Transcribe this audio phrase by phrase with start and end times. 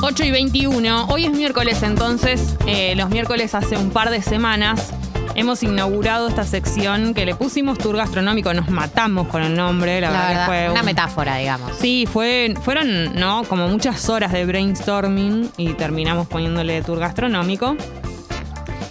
[0.00, 1.06] 8 y 21.
[1.06, 4.92] Hoy es miércoles, entonces, eh, los miércoles hace un par de semanas
[5.34, 8.52] hemos inaugurado esta sección que le pusimos tour gastronómico.
[8.54, 11.72] Nos matamos con el nombre, la, La verdad, que verdad, fue una un- metáfora, digamos.
[11.78, 13.44] Sí, fue, fueron, ¿no?
[13.44, 17.76] Como muchas horas de brainstorming y terminamos poniéndole tour gastronómico.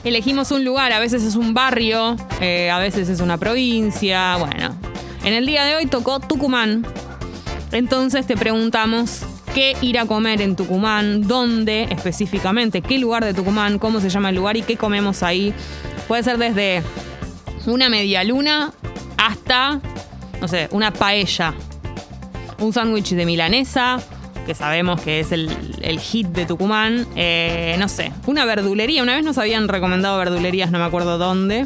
[0.03, 4.75] Elegimos un lugar, a veces es un barrio, eh, a veces es una provincia, bueno.
[5.23, 6.85] En el día de hoy tocó Tucumán.
[7.73, 9.23] Entonces te preguntamos
[9.57, 14.29] qué ir a comer en Tucumán, dónde específicamente, qué lugar de Tucumán, cómo se llama
[14.29, 15.51] el lugar y qué comemos ahí.
[16.07, 16.83] Puede ser desde
[17.65, 18.71] una media luna
[19.17, 19.81] hasta,
[20.39, 21.55] no sé, una paella
[22.59, 23.99] un sándwich de milanesa,
[24.45, 25.49] que sabemos que es el,
[26.01, 27.07] hit de Tucumán.
[27.15, 29.01] Eh, no sé, una verdulería.
[29.01, 31.65] Una vez nos habían recomendado verdulerías, no me acuerdo dónde.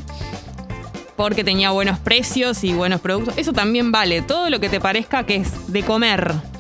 [1.17, 3.33] Porque tenía buenos precios y buenos productos.
[3.37, 4.21] Eso también vale.
[4.21, 6.50] Todo lo que te parezca que es de comer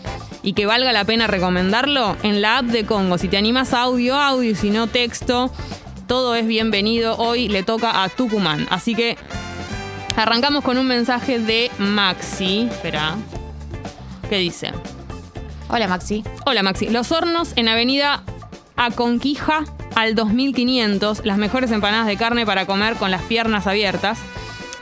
[0.43, 3.17] y que valga la pena recomendarlo en la app de Congo.
[3.17, 4.55] Si te animas audio, audio.
[4.55, 5.51] Si no, texto.
[6.07, 7.15] Todo es bienvenido.
[7.17, 8.67] Hoy le toca a Tucumán.
[8.69, 9.17] Así que
[10.15, 12.67] arrancamos con un mensaje de Maxi.
[12.69, 13.15] Espera.
[14.29, 14.71] ¿Qué dice?
[15.69, 16.23] Hola, Maxi.
[16.45, 16.89] Hola Maxi.
[16.89, 18.23] Los hornos en Avenida
[18.75, 19.63] Aconquija
[19.95, 21.25] al 2500.
[21.25, 24.19] Las mejores empanadas de carne para comer con las piernas abiertas.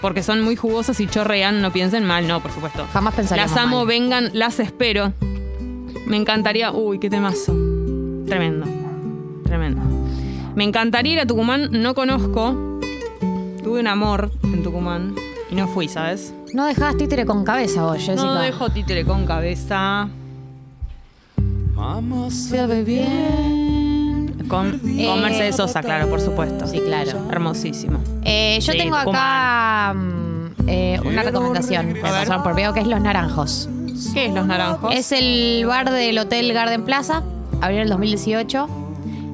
[0.02, 1.62] Porque son muy jugosas y chorrean.
[1.62, 2.88] No piensen mal, no, por supuesto.
[2.94, 3.88] Jamás pensaríamos Las amo, mal.
[3.88, 5.12] vengan, las espero.
[6.08, 6.72] Me encantaría.
[6.72, 7.54] Uy, qué temazo.
[8.26, 8.66] Tremendo.
[9.44, 9.82] Tremendo.
[10.56, 11.70] Me encantaría ir a Tucumán.
[11.72, 12.80] No conozco.
[13.64, 15.16] Tuve un amor en Tucumán.
[15.52, 16.34] Y no fui, ¿sabes?
[16.54, 18.16] No dejabas títere con cabeza vos, Jessica.
[18.23, 20.10] No dejo títere con cabeza.
[22.30, 24.45] Sabe bien.
[24.48, 26.67] Con, Eh, con Mercedes Sosa, claro, por supuesto.
[26.67, 27.12] Sí, claro.
[27.32, 28.00] Hermosísimo.
[28.23, 31.94] Eh, yo Sí, tengo acá mm, eh, una recomendación.
[31.94, 32.12] Me A ver.
[32.12, 33.70] pasaron por video que es Los Naranjos.
[34.14, 34.94] ¿Qué es Los Naranjos?
[34.95, 37.23] Es el bar del Hotel Garden Plaza.
[37.61, 38.67] Abrió en el 2018.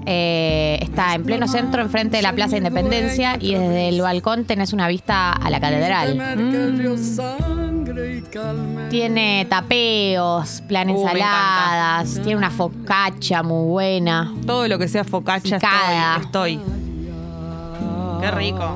[0.08, 3.38] Eh, está en pleno centro, enfrente de la Plaza Independencia.
[3.40, 6.20] Y desde el balcón tenés una vista a la catedral.
[8.90, 12.14] Tiene tapeos, plan Uh, ensaladas.
[12.16, 14.34] Tiene una focaccia muy buena.
[14.46, 16.18] Todo lo que sea focaccia Picada.
[16.22, 16.76] estoy, estoy.
[18.22, 18.70] Qué rico.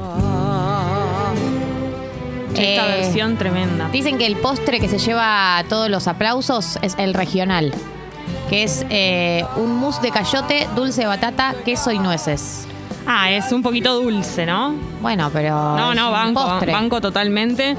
[2.62, 3.90] Esta Eh, versión tremenda.
[3.92, 7.74] Dicen que el postre que se lleva todos los aplausos es el regional,
[8.50, 12.66] que es eh, un mousse de cayote, dulce de batata, queso y nueces.
[13.08, 14.76] Ah, es un poquito dulce, ¿no?
[15.02, 15.52] Bueno, pero.
[15.76, 16.72] No, es no, un banco, postre.
[16.72, 17.76] banco totalmente.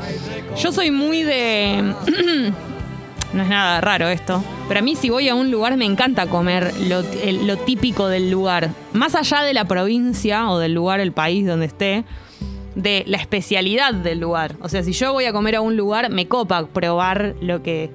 [0.60, 1.94] Yo soy muy de...
[3.32, 6.26] no es nada raro esto, pero a mí si voy a un lugar me encanta
[6.26, 8.70] comer lo, el- lo típico del lugar.
[8.92, 12.04] Más allá de la provincia o del lugar, el país donde esté,
[12.82, 14.56] de la especialidad del lugar.
[14.60, 17.90] O sea, si yo voy a comer a un lugar, me copa probar lo que...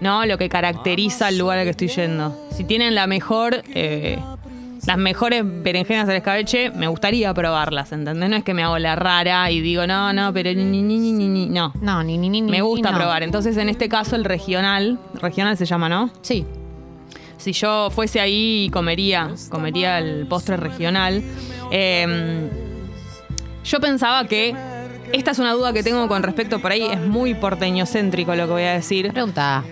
[0.00, 0.24] ¿No?
[0.26, 2.36] Lo que caracteriza el lugar al que estoy yendo.
[2.50, 3.62] Si tienen la mejor...
[3.74, 4.18] eh,
[4.86, 8.30] las mejores berenjenas al escabeche, me gustaría probarlas, ¿entendés?
[8.30, 11.12] No es que me hago la rara y digo, no, no, pero ni, ni, ni,
[11.12, 11.74] ni, ni, no.
[11.82, 12.50] No, ni ni ni ni.
[12.50, 12.96] Me gusta no.
[12.96, 13.22] probar.
[13.22, 16.10] Entonces, en este caso, el regional, regional se llama, ¿no?
[16.22, 16.46] Sí.
[17.36, 21.22] Si yo fuese ahí, comería, comería el postre regional.
[21.70, 22.48] Eh,
[23.68, 24.54] yo pensaba que,
[25.12, 28.52] esta es una duda que tengo con respecto por ahí, es muy porteñocéntrico lo que
[28.52, 29.12] voy a decir.
[29.12, 29.62] Pregunta.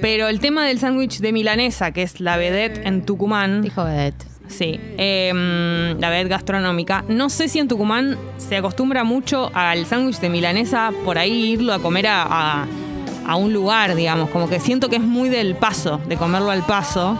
[0.00, 4.24] Pero el tema del sándwich de milanesa, que es la vedette en Tucumán, Dijo Vedette.
[4.48, 7.04] Sí, eh, la vedette gastronómica.
[7.08, 11.72] No sé si en Tucumán se acostumbra mucho al sándwich de milanesa, por ahí irlo
[11.74, 12.22] a comer a,
[12.62, 12.66] a-
[13.26, 14.30] a un lugar, digamos.
[14.30, 17.18] Como que siento que es muy del paso, de comerlo al paso.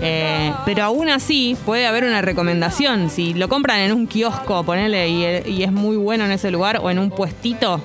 [0.00, 3.10] Eh, pero aún así puede haber una recomendación.
[3.10, 6.78] Si lo compran en un kiosco, ponele, y, y es muy bueno en ese lugar,
[6.82, 7.80] o en un puestito,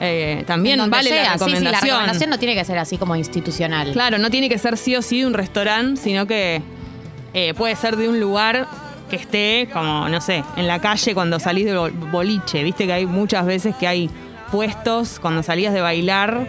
[0.00, 1.32] eh, también vale la sea.
[1.32, 1.62] Sí, sí, recomendación.
[1.72, 3.92] la recomendación no tiene que ser así como institucional.
[3.92, 6.62] Claro, no tiene que ser sí o sí de un restaurante, sino que
[7.34, 8.66] eh, puede ser de un lugar
[9.10, 12.62] que esté como, no sé, en la calle cuando salís de bol- boliche.
[12.62, 14.10] Viste que hay muchas veces que hay
[14.50, 16.46] puestos cuando salías de bailar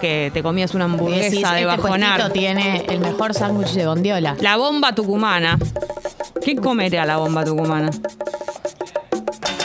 [0.00, 2.16] que te comías una decís, hamburguesa de este bajonar.
[2.20, 4.36] puestito tiene el mejor sándwich de bondiola.
[4.40, 5.58] La bomba tucumana.
[6.44, 7.90] ¿Qué comerá la bomba tucumana?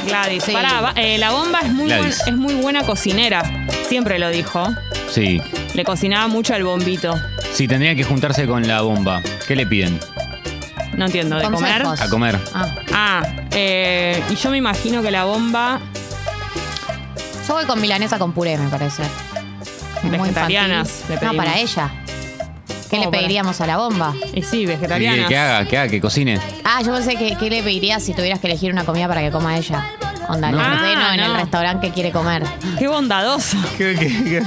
[0.06, 0.44] Gladys.
[0.44, 0.52] Sí.
[0.52, 3.44] Pará, va- eh, la bomba es muy, buen- es muy buena cocinera.
[3.88, 4.66] Siempre lo dijo.
[5.10, 5.42] Sí.
[5.74, 7.14] Le cocinaba mucho al bombito.
[7.54, 10.00] Si tendrían que juntarse con la bomba, ¿qué le piden?
[10.98, 11.84] No entiendo, ¿de comer?
[11.86, 12.40] A comer.
[12.54, 15.80] Ah, Ah, eh, y yo me imagino que la bomba
[17.48, 19.04] yo voy con milanesa con puré, me parece.
[20.10, 21.92] Muy Vegetarianas, le No, para ella.
[22.68, 23.22] ¿Qué ¿Cómo le para?
[23.22, 24.14] pediríamos a la bomba?
[24.34, 25.16] Y sí, ¿Qué vegetariana.
[25.16, 25.66] quiere que haga?
[25.68, 26.40] Que haga, que cocine.
[26.64, 29.32] Ah, yo pensé que ¿qué le pedirías si tuvieras que elegir una comida para que
[29.32, 29.86] coma ella.
[30.30, 30.58] Onda, No.
[30.60, 31.38] ordeno Ah, en el no.
[31.38, 32.44] restaurante que quiere comer.
[32.78, 33.58] Qué bondadoso.
[33.78, 34.44] ¿Qué, qué, qué?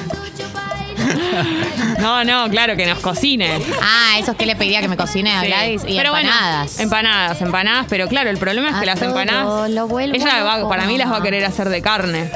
[2.01, 3.61] No, no, claro, que nos cocine.
[3.83, 5.47] Ah, eso es que le pedía que me cocine a Sí.
[5.49, 6.81] Gladys y Pero bueno, empanadas.
[6.81, 9.71] empanadas, empanadas, pero claro, el problema es que A las todo empanadas.
[9.71, 10.69] lo vuelvo ella va- loco.
[10.69, 12.31] para mí las va a querer hacer de carne.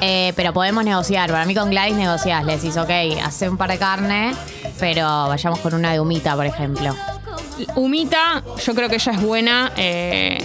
[0.00, 1.30] Eh, pero podemos negociar.
[1.30, 2.44] Para mí con Gladys negociás.
[2.44, 2.90] Le decís, ok,
[3.22, 4.34] hace un par de carne,
[4.78, 6.94] pero vayamos con una de humita, por ejemplo.
[7.74, 9.72] Humita, yo creo que ella es buena.
[9.76, 10.38] eh,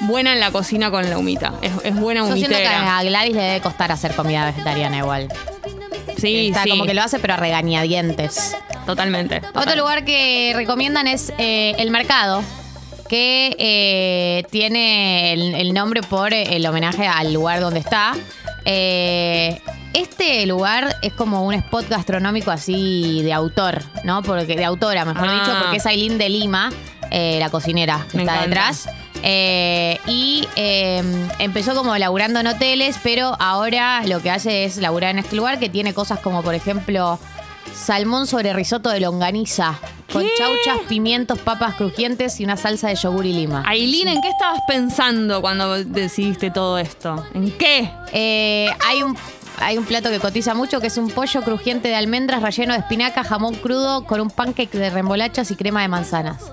[0.00, 1.52] buena en la cocina con la humita.
[1.62, 2.98] Es, es buena Yo siento que humitera.
[2.98, 5.28] a Gladys le debe costar hacer comida vegetariana igual.
[6.16, 6.70] Sí, Está sí.
[6.70, 8.56] como que lo hace, pero a regañadientes.
[8.86, 9.42] Totalmente.
[9.54, 12.42] Otro lugar que recomiendan es eh, el mercado,
[13.08, 18.14] que eh, tiene el, el nombre por el homenaje al lugar donde está.
[18.64, 19.60] Eh,
[19.94, 24.22] este lugar es como un spot gastronómico así de autor, ¿no?
[24.22, 25.32] Porque de autora, mejor Ah.
[25.32, 26.70] dicho, porque es Aileen de Lima,
[27.10, 28.48] eh, la cocinera que Me está encanta.
[28.48, 28.88] detrás.
[29.22, 31.02] Eh, y eh,
[31.38, 35.58] empezó como laburando en hoteles, pero ahora lo que hace es laburar en este lugar
[35.58, 37.18] que tiene cosas como, por ejemplo,
[37.74, 39.78] salmón sobre risotto de longaniza,
[40.12, 40.30] con ¿Qué?
[40.36, 43.62] chauchas, pimientos, papas crujientes y una salsa de yogur y lima.
[43.66, 47.24] Aileen, ¿en qué estabas pensando cuando decidiste todo esto?
[47.34, 47.90] ¿En qué?
[48.12, 49.16] Eh, hay un
[49.60, 52.78] hay un plato que cotiza mucho que es un pollo crujiente de almendras relleno de
[52.80, 56.52] espinaca, jamón crudo con un pancake de remolachas y crema de manzanas.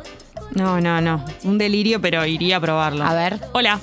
[0.52, 1.24] No, no, no.
[1.44, 3.04] Un delirio, pero iría a probarlo.
[3.04, 3.40] A ver.
[3.54, 3.80] Hola.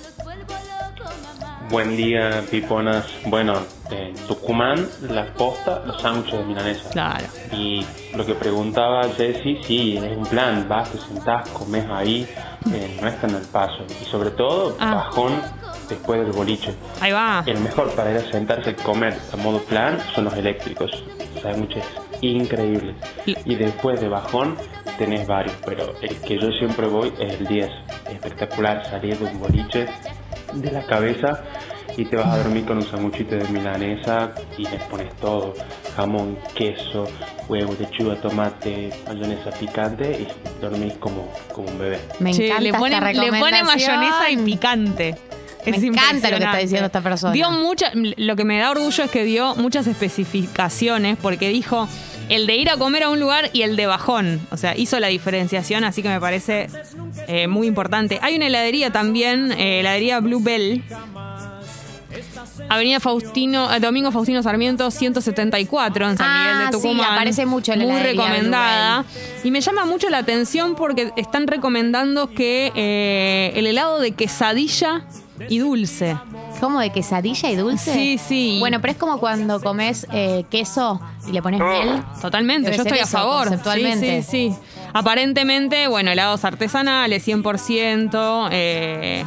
[1.70, 3.06] Buen día, piponas.
[3.26, 3.54] Bueno,
[3.92, 6.90] en Tucumán, la posta, los sándwiches de milanesa.
[6.90, 7.24] Claro.
[7.52, 7.84] Y
[8.16, 10.66] lo que preguntaba Jessy, sí, es un plan.
[10.68, 12.26] Vas, te sentás, comes ahí,
[12.72, 13.84] eh, no es tan al paso.
[14.00, 14.94] Y sobre todo, Ah.
[14.94, 15.32] bajón
[15.88, 16.74] después del boliche.
[17.00, 17.42] Ahí va.
[17.46, 20.90] El mejor para ir a sentarse y comer a modo plan son los eléctricos.
[21.42, 21.84] Sándwiches
[22.20, 22.94] increíbles.
[23.26, 24.56] Y- Y después de bajón
[24.98, 27.70] tenés varios, pero el que yo siempre voy es el 10.
[28.10, 29.86] Espectacular salir de un boliche
[30.52, 31.42] de la cabeza
[31.96, 35.54] y te vas a dormir con un sanguchito de milanesa y le pones todo.
[35.96, 37.06] Jamón, queso,
[37.48, 41.98] huevo, lechuga, tomate, mayonesa picante y dormís como, como un bebé.
[42.18, 45.14] Me Che, encanta le pone, esta le pone mayonesa y picante.
[45.64, 47.32] Me Es encanta lo que está diciendo esta persona.
[47.32, 51.88] Dio mucha, lo que me da orgullo es que dio muchas especificaciones porque dijo
[52.28, 54.40] el de ir a comer a un lugar y el de bajón.
[54.50, 56.66] O sea, hizo la diferenciación, así que me parece
[57.28, 58.18] eh, muy importante.
[58.22, 60.82] Hay una heladería también, eh, heladería Blue Bell.
[62.74, 67.12] Avenida Faustino, eh, Domingo Faustino Sarmiento 174 en San Ah, Miguel de sí, Tucumán.
[67.12, 69.04] aparece mucho en la Muy recomendada.
[69.44, 75.02] Y me llama mucho la atención porque están recomendando que eh, el helado de quesadilla
[75.48, 76.16] y dulce.
[76.60, 77.92] ¿Cómo de quesadilla y dulce?
[77.92, 78.56] Sí, sí.
[78.60, 82.02] Bueno, pero es como cuando comes eh, queso y le pones miel.
[82.22, 83.48] Totalmente, Debe yo estoy a favor.
[83.48, 84.22] conceptualmente.
[84.22, 84.86] Sí, sí, sí.
[84.94, 88.48] Aparentemente, bueno, helados artesanales, 100%.
[88.52, 89.24] eh,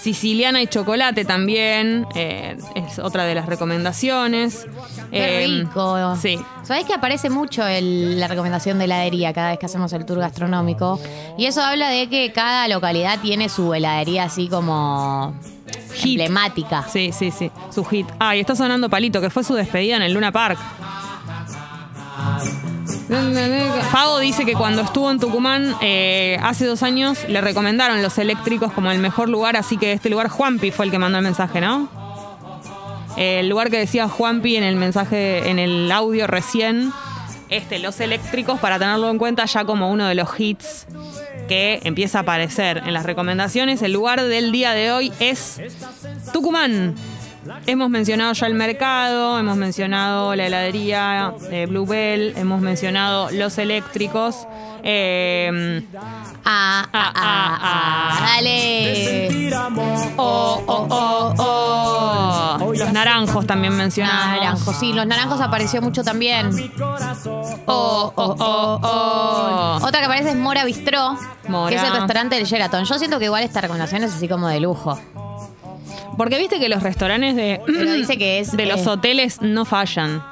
[0.00, 2.06] siciliana y chocolate también.
[2.14, 4.66] eh, es otra de las recomendaciones.
[5.10, 6.16] Qué Eh, rico.
[6.16, 6.38] Sí.
[6.62, 10.18] Sabés que aparece mucho el- la recomendación de heladería cada vez que hacemos el tour
[10.18, 10.98] gastronómico.
[11.36, 15.34] Y eso habla de que cada localidad tiene su heladería así como
[15.94, 16.20] Hit.
[16.20, 16.84] emblemática.
[16.88, 17.50] Sí, sí, sí.
[17.70, 18.06] Su hit.
[18.18, 20.58] Ah, y está sonando Palito, que fue su despedida en el Luna Park.
[23.92, 28.72] Pago dice que cuando estuvo en Tucumán eh, hace dos años le recomendaron los eléctricos
[28.72, 31.60] como el mejor lugar, así que este lugar Juanpi fue el que mandó el mensaje,
[31.60, 31.88] ¿no?
[33.16, 36.92] El lugar que decía Juanpi en el mensaje, en el audio recién,
[37.48, 40.86] este, los eléctricos, para tenerlo en cuenta ya como uno de los hits
[41.48, 43.82] que empieza a aparecer en las recomendaciones.
[43.82, 45.60] El lugar del día de hoy es
[46.32, 46.94] Tucumán.
[47.66, 54.46] Hemos mencionado ya el mercado, hemos mencionado la heladería de Bluebell, hemos mencionado los eléctricos.
[54.82, 55.82] eh,
[56.44, 59.50] Ah, ah, ah, ah, dale.
[60.16, 62.72] oh, oh, oh, oh.
[62.74, 64.40] Los naranjos también mencionamos.
[64.40, 66.50] Naranjos, sí, los naranjos apareció mucho también.
[67.66, 69.78] Oh, oh, oh, oh.
[69.86, 71.16] Otra que aparece es Mora Bistró,
[71.48, 71.70] Mora.
[71.70, 72.84] que es el restaurante del Sheraton.
[72.84, 74.98] Yo siento que igual esta recomendación es así como de lujo.
[76.16, 79.64] Porque viste que los restaurantes de, Pero dice que es, de los eh, hoteles no
[79.64, 80.22] fallan.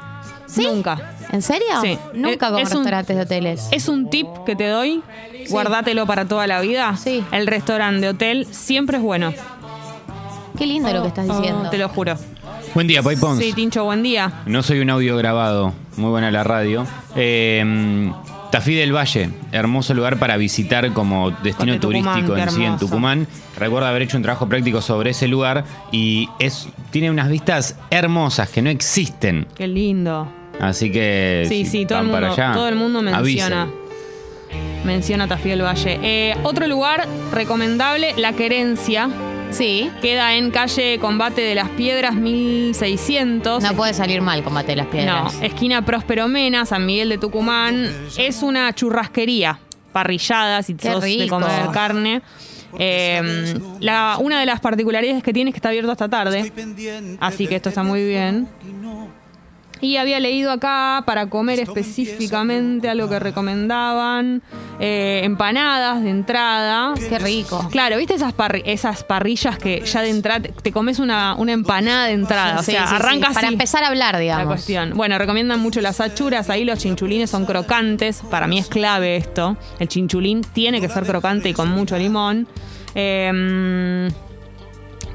[0.47, 0.64] ¿Sí?
[0.64, 1.14] Nunca.
[1.30, 1.66] ¿En serio?
[1.82, 1.99] Sí.
[2.14, 3.68] Nunca Es- como es un- restaurantes de hoteles.
[3.70, 5.02] Es un tip que te doy,
[5.50, 6.97] guardátelo para toda la vida.
[6.97, 7.23] Sí.
[7.32, 9.32] El restaurante de hotel siempre es bueno.
[10.56, 11.64] Qué lindo lo que estás diciendo.
[11.66, 12.16] Oh, te lo juro.
[12.75, 13.38] Buen día, Pai Pons.
[13.38, 14.32] Sí, Tincho, buen día.
[14.47, 16.87] No soy un audio grabado, muy buena la radio.
[17.14, 18.11] Eh,
[18.50, 22.78] Tafí del Valle, hermoso lugar para visitar como destino turístico en sí en.
[22.78, 23.26] Tucumán.
[23.59, 28.49] Recuerdo haber hecho un trabajo práctico sobre ese lugar y es tiene unas vistas hermosas
[28.49, 29.47] que no existen.
[29.55, 30.26] Qué lindo.
[30.61, 33.62] Así que Sí, si sí, todo el, para mundo, allá, todo el mundo menciona.
[33.62, 33.88] avisen.
[34.85, 35.99] Menciona Tafí del Valle.
[36.02, 39.09] Eh, otro lugar recomendable, La Querencia.
[39.50, 39.90] Sí.
[40.02, 43.62] Queda en calle Combate de las Piedras 1600.
[43.62, 45.35] No puede salir mal combate de las No, piedras.
[45.43, 47.90] esquina Próspero Mena, San Miguel de Tucumán.
[48.17, 49.59] Es una churrasquería,
[49.93, 52.23] parrillada, si sos de comer carne.
[52.78, 56.52] Eh, la, una de las particularidades que tiene es que está abierto hasta tarde.
[57.21, 58.47] Así que esto está muy bien.
[59.80, 64.42] Y había leído acá para comer específicamente algo que recomendaban.
[64.80, 66.94] eh, empanadas de entrada.
[67.08, 67.66] Qué rico.
[67.70, 71.52] Claro, ¿viste esas, parri- esas parrillas que ya de entrada te, te comes una, una
[71.52, 72.61] empanada de entrada?
[72.61, 72.94] o sea, sí, sí.
[72.94, 74.47] arrancas Para empezar a hablar, la digamos.
[74.47, 74.92] cuestión.
[74.94, 76.49] Bueno, recomiendan mucho las achuras.
[76.50, 78.23] Ahí los chinchulines son crocantes.
[78.30, 79.56] Para mí es clave esto.
[79.80, 82.47] El chinchulín tiene que ser crocante y con mucho limón.
[82.94, 84.08] Eh,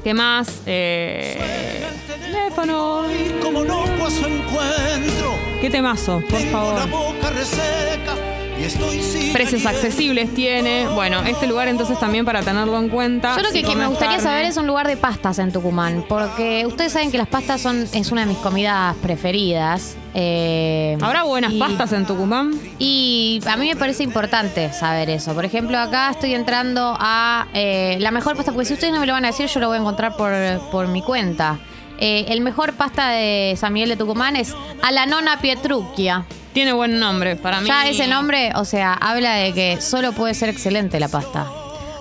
[0.04, 0.62] ¿Qué más?
[0.66, 1.86] Eh,
[2.22, 3.04] teléfono.
[3.42, 3.62] Como
[4.10, 4.26] su
[4.64, 5.34] encuentro.
[5.62, 6.22] ¿Qué temazo?
[6.30, 6.90] Por Tengo la favor.
[6.90, 8.16] boca reseca
[8.60, 10.88] y estoy sin Precios accesibles tiene.
[10.94, 13.36] Bueno, este lugar entonces también para tenerlo en cuenta.
[13.36, 14.24] Yo lo Si que, que me gustaría carne.
[14.32, 17.88] saber es un lugar de pastas en Tucumán, porque ustedes saben que las pastas son
[17.94, 19.96] es una de mis comidas preferidas.
[20.14, 22.54] eh, ¿Habrá buenas y- pastas en Tucumán?
[22.78, 25.34] Y a mí me parece importante saber eso.
[25.34, 29.08] Por ejemplo, acá estoy entrando a eh, la mejor pasta, porque si ustedes no me
[29.08, 30.32] lo van a decir, yo lo voy a encontrar por,
[30.72, 31.58] por mi cuenta.
[32.06, 36.26] Eh, el mejor pasta de San Miguel de Tucumán es a la nona Pietrucchia.
[36.52, 37.38] Tiene buen nombre.
[37.38, 37.68] Para mí.
[37.68, 41.50] Ya ese nombre, o sea, habla de que solo puede ser excelente la pasta.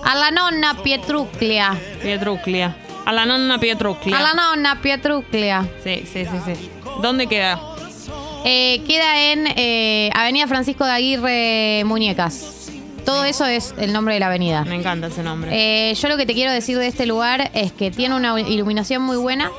[0.03, 1.79] A la nonna Pietruclia.
[2.01, 2.75] Pietruclia.
[3.05, 4.17] A la nonna Pietruclia.
[4.17, 5.65] A la nonna Pietruclia.
[5.85, 6.69] Sí, sí, sí, sí.
[7.01, 7.61] ¿Dónde queda?
[8.43, 12.69] Eh, queda en eh, Avenida Francisco de Aguirre Muñecas.
[13.05, 14.65] Todo eso es el nombre de la avenida.
[14.65, 15.49] Me encanta ese nombre.
[15.53, 19.01] Eh, yo lo que te quiero decir de este lugar es que tiene una iluminación
[19.01, 19.49] muy buena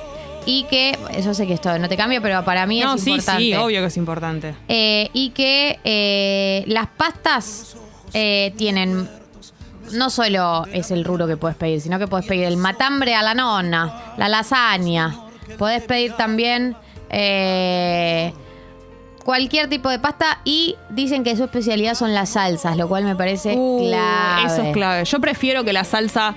[0.46, 3.10] y que, yo sé que esto no te cambia, pero para mí no, es sí,
[3.10, 3.42] importante.
[3.42, 4.54] sí, obvio que es importante.
[4.68, 7.76] Eh, y que eh, las pastas
[8.12, 9.08] eh, tienen.
[9.92, 13.22] No solo es el ruro que puedes pedir, sino que puedes pedir el matambre a
[13.22, 15.14] la nonna, la lasaña.
[15.58, 16.74] Podés pedir también
[17.10, 18.32] eh,
[19.24, 23.14] cualquier tipo de pasta y dicen que su especialidad son las salsas, lo cual me
[23.14, 24.46] parece Uh, clave.
[24.46, 25.04] Eso es clave.
[25.04, 26.34] Yo prefiero que la salsa.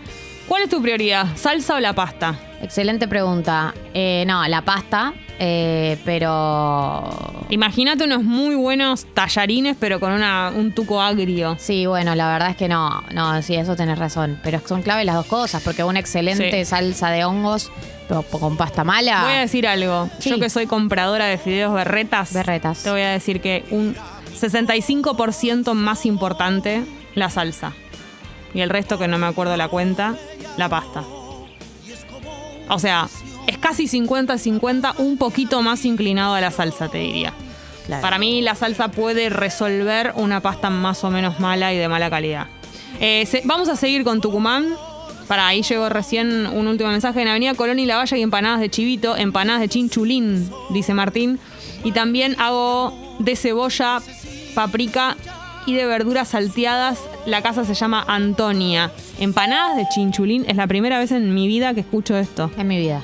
[0.47, 1.27] ¿Cuál es tu prioridad?
[1.35, 2.35] ¿Salsa o la pasta?
[2.61, 3.73] Excelente pregunta.
[3.93, 10.73] Eh, no, la pasta, eh, pero Imagínate unos muy buenos tallarines, pero con una, un
[10.73, 11.55] tuco agrio.
[11.59, 14.39] Sí, bueno, la verdad es que no, no, sí, eso tenés razón.
[14.43, 16.69] Pero son clave las dos cosas, porque una excelente Sí.
[16.69, 17.71] salsa de hongos
[18.07, 19.23] pero con pasta mala.
[19.23, 20.09] Voy a decir algo.
[20.19, 20.29] Sí.
[20.29, 22.33] Yo que soy compradora de fideos berretas.
[22.33, 22.83] Berretas.
[22.83, 23.95] Te voy a decir que un
[24.33, 26.83] 65% más importante
[27.15, 27.73] la salsa.
[28.53, 30.15] Y el resto, que no me acuerdo la cuenta,
[30.57, 31.03] la pasta.
[32.69, 33.07] O sea,
[33.47, 37.33] es casi 50-50, un poquito más inclinado a la salsa, te diría.
[37.85, 38.01] Claro.
[38.01, 42.09] Para mí la salsa puede resolver una pasta más o menos mala y de mala
[42.09, 42.47] calidad.
[42.99, 44.67] Eh, se- vamos a seguir con Tucumán.
[45.29, 47.21] Para ahí llegó recién un último mensaje.
[47.21, 51.39] En Avenida Colón y La Valle y empanadas de chivito, empanadas de chinchulín, dice Martín.
[51.83, 53.99] Y también hago de cebolla,
[54.55, 55.15] paprika
[55.65, 56.97] y de verduras salteadas.
[57.27, 58.89] La casa se llama Antonia.
[59.19, 60.45] Empanadas de chinchulín.
[60.47, 62.49] Es la primera vez en mi vida que escucho esto.
[62.57, 63.01] En mi vida.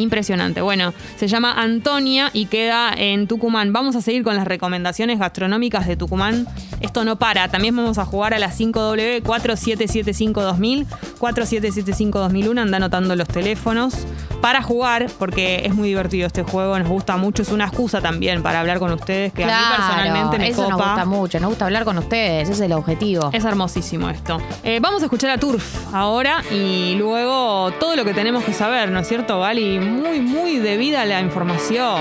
[0.00, 0.60] Impresionante.
[0.62, 3.72] Bueno, se llama Antonia y queda en Tucumán.
[3.72, 6.46] Vamos a seguir con las recomendaciones gastronómicas de Tucumán.
[6.80, 7.48] Esto no para.
[7.48, 10.86] También vamos a jugar a las 5W 4775-2000,
[11.20, 12.60] 4775-2001.
[12.60, 13.94] Anda anotando los teléfonos
[14.40, 16.78] para jugar, porque es muy divertido este juego.
[16.78, 17.42] Nos gusta mucho.
[17.42, 20.72] Es una excusa también para hablar con ustedes, que a mí personalmente me eso nos
[20.72, 20.86] copa.
[20.92, 23.30] gusta mucho, nos gusta hablar con ustedes, ese es el objetivo.
[23.32, 24.38] Es hermosísimo esto.
[24.62, 28.90] Eh, vamos a escuchar a Turf ahora y luego todo lo que tenemos que saber,
[28.90, 29.78] ¿no es cierto, Gali?
[29.90, 32.00] Muy, muy debida la información.